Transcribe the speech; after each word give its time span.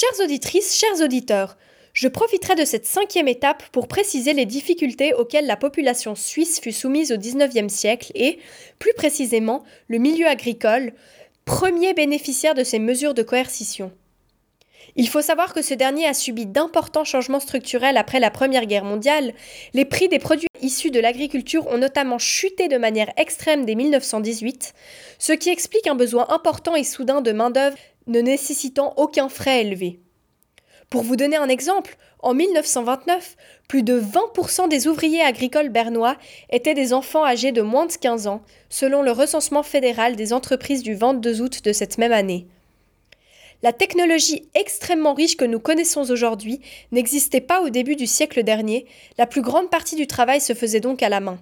Chères 0.00 0.24
auditrices, 0.24 0.78
chers 0.78 1.04
auditeurs, 1.04 1.58
je 1.92 2.08
profiterai 2.08 2.54
de 2.54 2.64
cette 2.64 2.86
cinquième 2.86 3.28
étape 3.28 3.62
pour 3.70 3.86
préciser 3.86 4.32
les 4.32 4.46
difficultés 4.46 5.12
auxquelles 5.12 5.46
la 5.46 5.58
population 5.58 6.14
suisse 6.14 6.58
fut 6.58 6.72
soumise 6.72 7.12
au 7.12 7.18
XIXe 7.18 7.70
siècle 7.70 8.10
et, 8.14 8.38
plus 8.78 8.94
précisément, 8.94 9.62
le 9.88 9.98
milieu 9.98 10.26
agricole, 10.26 10.94
premier 11.44 11.92
bénéficiaire 11.92 12.54
de 12.54 12.64
ces 12.64 12.78
mesures 12.78 13.12
de 13.12 13.22
coercition. 13.22 13.92
Il 14.96 15.06
faut 15.06 15.20
savoir 15.20 15.52
que 15.52 15.60
ce 15.60 15.74
dernier 15.74 16.06
a 16.06 16.14
subi 16.14 16.46
d'importants 16.46 17.04
changements 17.04 17.38
structurels 17.38 17.98
après 17.98 18.20
la 18.20 18.30
Première 18.30 18.64
Guerre 18.64 18.84
mondiale. 18.84 19.34
Les 19.74 19.84
prix 19.84 20.08
des 20.08 20.18
produits 20.18 20.48
issus 20.62 20.90
de 20.90 20.98
l'agriculture 20.98 21.66
ont 21.68 21.78
notamment 21.78 22.18
chuté 22.18 22.68
de 22.68 22.78
manière 22.78 23.12
extrême 23.18 23.66
dès 23.66 23.74
1918, 23.74 24.72
ce 25.18 25.32
qui 25.32 25.50
explique 25.50 25.86
un 25.86 25.94
besoin 25.94 26.26
important 26.30 26.74
et 26.74 26.84
soudain 26.84 27.20
de 27.20 27.32
main-d'œuvre 27.32 27.76
ne 28.10 28.20
nécessitant 28.20 28.92
aucun 28.96 29.28
frais 29.28 29.62
élevé. 29.62 30.00
Pour 30.90 31.02
vous 31.02 31.16
donner 31.16 31.36
un 31.36 31.48
exemple, 31.48 31.96
en 32.18 32.34
1929, 32.34 33.36
plus 33.68 33.82
de 33.82 33.98
20% 33.98 34.68
des 34.68 34.88
ouvriers 34.88 35.22
agricoles 35.22 35.70
bernois 35.70 36.16
étaient 36.50 36.74
des 36.74 36.92
enfants 36.92 37.24
âgés 37.24 37.52
de 37.52 37.62
moins 37.62 37.86
de 37.86 37.92
15 37.92 38.26
ans, 38.26 38.42
selon 38.68 39.00
le 39.00 39.12
recensement 39.12 39.62
fédéral 39.62 40.16
des 40.16 40.32
entreprises 40.32 40.82
du 40.82 40.94
22 40.94 41.40
août 41.40 41.64
de 41.64 41.72
cette 41.72 41.96
même 41.96 42.12
année. 42.12 42.46
La 43.62 43.72
technologie 43.72 44.48
extrêmement 44.54 45.14
riche 45.14 45.36
que 45.36 45.44
nous 45.44 45.60
connaissons 45.60 46.10
aujourd'hui 46.10 46.60
n'existait 46.92 47.42
pas 47.42 47.62
au 47.62 47.70
début 47.70 47.94
du 47.94 48.06
siècle 48.06 48.42
dernier, 48.42 48.86
la 49.18 49.26
plus 49.26 49.42
grande 49.42 49.70
partie 49.70 49.96
du 49.96 50.06
travail 50.06 50.40
se 50.40 50.54
faisait 50.54 50.80
donc 50.80 51.02
à 51.02 51.08
la 51.08 51.20
main. 51.20 51.38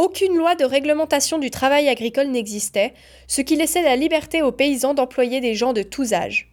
Aucune 0.00 0.34
loi 0.34 0.54
de 0.54 0.64
réglementation 0.64 1.36
du 1.36 1.50
travail 1.50 1.86
agricole 1.90 2.28
n'existait, 2.28 2.94
ce 3.26 3.42
qui 3.42 3.54
laissait 3.54 3.82
la 3.82 3.96
liberté 3.96 4.40
aux 4.40 4.50
paysans 4.50 4.94
d'employer 4.94 5.42
des 5.42 5.54
gens 5.54 5.74
de 5.74 5.82
tous 5.82 6.14
âges. 6.14 6.48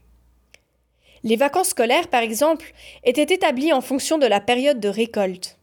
Les 1.23 1.37
vacances 1.37 1.69
scolaires, 1.69 2.09
par 2.09 2.23
exemple, 2.23 2.73
étaient 3.05 3.33
établies 3.33 3.71
en 3.71 3.79
fonction 3.79 4.17
de 4.17 4.25
la 4.25 4.41
période 4.41 4.81
de 4.81 4.89
récolte. 4.89 5.57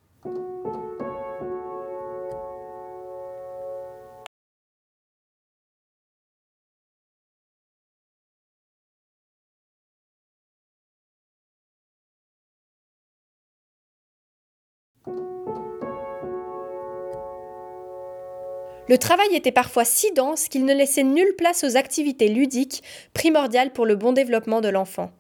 Le 18.87 18.99
travail 18.99 19.35
était 19.35 19.53
parfois 19.53 19.87
si 19.87 20.13
dense 20.13 20.49
qu'il 20.49 20.67
ne 20.67 20.75
laissait 20.75 21.05
nulle 21.05 21.35
place 21.37 21.65
aux 21.65 21.77
activités 21.77 22.29
ludiques, 22.29 22.83
primordiales 23.15 23.73
pour 23.73 23.87
le 23.87 23.97
bon 23.97 24.13
développement 24.13 24.61
de 24.61 24.69
l'enfant. 24.69 25.11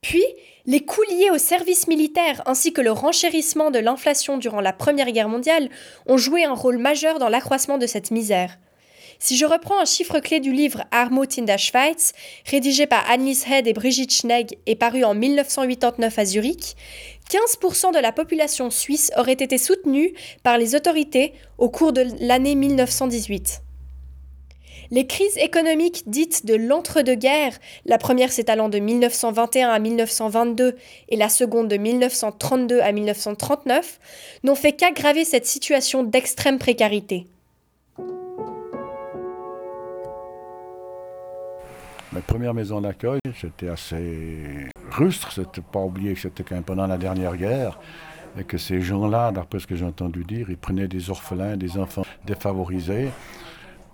Puis, 0.00 0.24
les 0.66 0.84
coûts 0.84 1.02
liés 1.10 1.30
au 1.32 1.38
service 1.38 1.88
militaire 1.88 2.40
ainsi 2.46 2.72
que 2.72 2.80
le 2.80 2.92
renchérissement 2.92 3.72
de 3.72 3.80
l'inflation 3.80 4.38
durant 4.38 4.60
la 4.60 4.72
Première 4.72 5.10
Guerre 5.10 5.28
mondiale 5.28 5.70
ont 6.06 6.16
joué 6.16 6.44
un 6.44 6.54
rôle 6.54 6.78
majeur 6.78 7.18
dans 7.18 7.28
l'accroissement 7.28 7.78
de 7.78 7.86
cette 7.86 8.12
misère. 8.12 8.58
Si 9.18 9.36
je 9.36 9.46
reprends 9.46 9.80
un 9.80 9.84
chiffre 9.84 10.18
clé 10.18 10.40
du 10.40 10.52
livre 10.52 10.82
Armut 10.90 11.38
in 11.38 11.44
der 11.44 11.58
Schweiz, 11.58 12.12
rédigé 12.44 12.86
par 12.86 13.08
Annelies 13.08 13.44
Head 13.48 13.68
et 13.68 13.72
Brigitte 13.72 14.12
Schnegg 14.12 14.58
et 14.66 14.74
paru 14.74 15.04
en 15.04 15.14
1989 15.14 16.18
à 16.18 16.24
Zurich, 16.24 16.74
15% 17.30 17.94
de 17.94 17.98
la 17.98 18.12
population 18.12 18.70
suisse 18.70 19.10
aurait 19.16 19.32
été 19.32 19.58
soutenue 19.58 20.12
par 20.42 20.58
les 20.58 20.74
autorités 20.74 21.32
au 21.58 21.68
cours 21.68 21.92
de 21.92 22.06
l'année 22.20 22.54
1918. 22.54 23.62
Les 24.92 25.06
crises 25.06 25.38
économiques 25.38 26.02
dites 26.06 26.44
de 26.44 26.54
l'entre-deux-guerres, 26.54 27.58
la 27.86 27.96
première 27.96 28.30
s'étalant 28.30 28.68
de 28.68 28.78
1921 28.78 29.70
à 29.70 29.78
1922 29.78 30.76
et 31.08 31.16
la 31.16 31.30
seconde 31.30 31.68
de 31.68 31.78
1932 31.78 32.78
à 32.80 32.92
1939, 32.92 33.98
n'ont 34.44 34.54
fait 34.54 34.72
qu'aggraver 34.72 35.24
cette 35.24 35.46
situation 35.46 36.02
d'extrême 36.02 36.58
précarité. 36.58 37.26
Ma 42.12 42.20
première 42.20 42.52
maison 42.52 42.82
d'accueil, 42.82 43.20
c'était 43.40 43.68
assez 43.68 44.68
rustre. 44.90 45.32
C'était 45.32 45.62
pas 45.62 45.80
oublier 45.80 46.12
que 46.12 46.20
c'était 46.20 46.42
quand 46.42 46.54
même 46.54 46.64
pendant 46.64 46.86
la 46.86 46.98
dernière 46.98 47.36
guerre. 47.36 47.78
Et 48.38 48.44
que 48.44 48.58
ces 48.58 48.80
gens-là, 48.82 49.32
d'après 49.32 49.60
ce 49.60 49.66
que 49.66 49.76
j'ai 49.76 49.84
entendu 49.84 50.24
dire, 50.24 50.50
ils 50.50 50.58
prenaient 50.58 50.88
des 50.88 51.08
orphelins, 51.08 51.56
des 51.56 51.78
enfants 51.78 52.04
défavorisés 52.26 53.10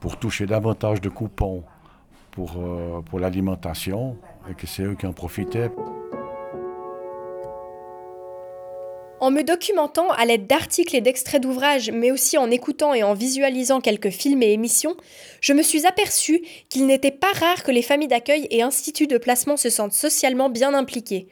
pour 0.01 0.17
toucher 0.17 0.47
davantage 0.47 1.01
de 1.01 1.09
coupons 1.09 1.63
pour, 2.33 2.55
euh, 2.57 3.01
pour 3.03 3.21
l'alimentation 3.21 4.17
et 4.51 4.55
que 4.55 4.67
c'est 4.67 4.83
eux 4.83 4.95
qui 4.95 5.07
en 5.07 5.13
profitaient. 5.13 5.71
En 9.29 9.31
me 9.31 9.45
documentant 9.45 10.11
à 10.13 10.25
l'aide 10.25 10.47
d'articles 10.47 10.97
et 10.97 11.03
d'extraits 11.03 11.43
d'ouvrages, 11.43 11.91
mais 11.91 12.11
aussi 12.11 12.39
en 12.39 12.51
écoutant 12.51 12.95
et 12.95 13.03
en 13.03 13.13
visualisant 13.13 13.83
quelques 13.83 14.09
films 14.09 14.43
et 14.43 14.55
émissions, 14.55 14.97
je 15.43 15.53
me 15.53 15.61
suis 15.61 15.87
aperçu 15.87 16.41
qu'il 16.71 16.87
n'était 16.87 17.11
pas 17.11 17.33
rare 17.35 17.63
que 17.63 17.71
les 17.71 17.83
familles 17.83 18.09
d'accueil 18.09 18.47
et 18.51 18.63
instituts 18.63 19.07
de 19.07 19.19
placement 19.19 19.59
se 19.59 19.69
sentent 19.69 19.93
socialement 19.93 20.49
bien 20.49 20.73
impliqués. 20.73 21.29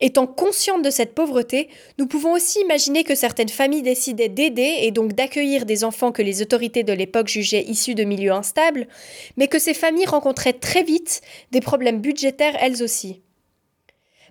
Étant 0.00 0.26
conscientes 0.26 0.80
de 0.80 0.88
cette 0.88 1.14
pauvreté, 1.14 1.68
nous 1.98 2.06
pouvons 2.06 2.32
aussi 2.32 2.58
imaginer 2.60 3.04
que 3.04 3.14
certaines 3.14 3.50
familles 3.50 3.82
décidaient 3.82 4.30
d'aider 4.30 4.78
et 4.80 4.90
donc 4.90 5.12
d'accueillir 5.12 5.66
des 5.66 5.84
enfants 5.84 6.12
que 6.12 6.22
les 6.22 6.40
autorités 6.40 6.84
de 6.84 6.94
l'époque 6.94 7.28
jugeaient 7.28 7.66
issus 7.66 7.94
de 7.94 8.04
milieux 8.04 8.32
instables, 8.32 8.88
mais 9.36 9.48
que 9.48 9.58
ces 9.58 9.74
familles 9.74 10.06
rencontraient 10.06 10.54
très 10.54 10.84
vite 10.84 11.20
des 11.52 11.60
problèmes 11.60 12.00
budgétaires 12.00 12.56
elles 12.62 12.82
aussi. 12.82 13.20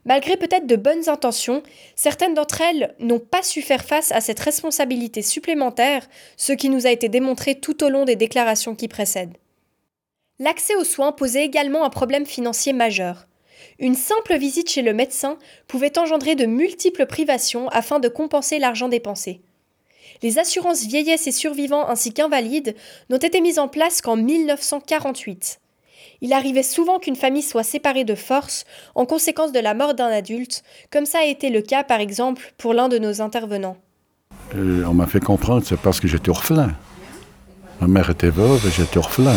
Malgré 0.06 0.38
peut-être 0.38 0.68
de 0.68 0.76
bonnes 0.76 1.10
intentions, 1.10 1.64
certaines 1.96 2.36
d'entre 2.36 2.62
elles 2.62 2.96
n'ont 3.00 3.20
pas 3.20 3.42
su 3.42 3.64
faire 3.64 3.84
face 3.84 4.12
à 4.12 4.22
cette 4.22 4.40
responsabilité 4.40 5.24
supplémentaire, 5.24 6.08
ce 6.38 6.54
qui 6.54 6.70
nous 6.70 6.86
a 6.86 6.92
été 6.92 7.10
démontré 7.10 7.60
tout 7.60 7.84
au 7.84 7.90
long 7.90 8.06
des 8.06 8.16
déclarations 8.16 8.76
qui 8.76 8.88
précèdent. 8.88 9.38
L'accès 10.38 10.76
aux 10.76 10.84
soins 10.84 11.12
posait 11.12 11.46
également 11.46 11.84
un 11.84 11.90
problème 11.90 12.26
financier 12.26 12.72
majeur. 12.72 13.26
Une 13.80 13.96
simple 13.96 14.38
visite 14.38 14.70
chez 14.70 14.84
le 14.84 14.94
médecin 14.94 15.40
pouvait 15.68 15.98
engendrer 15.98 16.36
de 16.36 16.46
multiples 16.46 17.08
privations 17.08 17.68
afin 17.70 18.00
de 18.00 18.08
compenser 18.08 18.60
l'argent 18.60 18.90
dépensé. 18.90 19.42
Les 20.22 20.38
assurances 20.38 20.86
vieillesse 20.86 21.28
et 21.28 21.32
survivants 21.32 21.88
ainsi 21.88 22.14
qu'invalides 22.14 22.76
n'ont 23.10 23.18
été 23.18 23.42
mises 23.42 23.60
en 23.60 23.68
place 23.68 24.02
qu'en 24.02 24.18
1948 24.18 25.60
il 26.22 26.34
arrivait 26.34 26.64
souvent 26.64 27.00
qu'une 27.00 27.16
famille 27.16 27.42
soit 27.42 27.64
séparée 27.64 28.04
de 28.04 28.16
force 28.16 28.66
en 28.96 29.06
conséquence 29.06 29.52
de 29.52 29.60
la 29.60 29.74
mort 29.74 29.94
d'un 29.94 30.08
adulte, 30.08 30.64
comme 30.92 31.06
ça 31.06 31.20
a 31.20 31.26
été 31.26 31.50
le 31.50 31.62
cas 31.62 31.84
par 31.84 32.00
exemple 32.00 32.54
pour 32.58 32.74
l'un 32.74 32.90
de 32.90 32.98
nos 32.98 33.22
intervenants. 33.22 33.78
on 34.54 34.94
m'a 34.94 35.08
fait 35.08 35.24
comprendre 35.24 35.64
c'est 35.66 35.80
parce 35.80 36.00
que 36.00 36.08
j'étais 36.08 36.30
orphelin. 36.30 36.74
Ma 37.82 37.88
mère 37.88 38.10
était 38.10 38.30
veuve 38.30 38.66
et 38.66 38.72
j'étais 38.72 38.98
orphelin. 38.98 39.36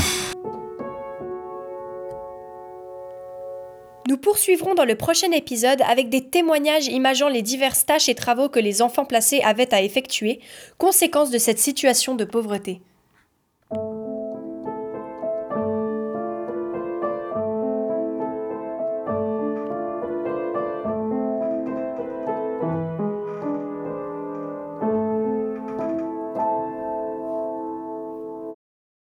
Nous 4.08 4.16
poursuivrons 4.16 4.74
dans 4.74 4.86
le 4.86 4.94
prochain 4.94 5.32
épisode 5.32 5.82
avec 5.82 6.08
des 6.08 6.30
témoignages 6.30 6.86
imageant 6.86 7.28
les 7.28 7.42
diverses 7.42 7.84
tâches 7.84 8.08
et 8.08 8.14
travaux 8.14 8.48
que 8.48 8.58
les 8.58 8.80
enfants 8.80 9.04
placés 9.04 9.42
avaient 9.42 9.74
à 9.74 9.82
effectuer, 9.82 10.40
conséquence 10.78 11.30
de 11.30 11.36
cette 11.36 11.58
situation 11.58 12.14
de 12.14 12.24
pauvreté. 12.24 12.80